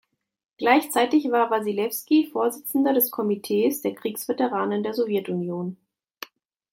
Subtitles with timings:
[0.57, 5.77] Gleichzeitig war Wassilewski Vorsitzender des Komitees der Kriegsveteranen der Sowjetunion.